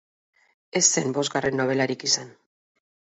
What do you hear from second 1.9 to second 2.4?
izan.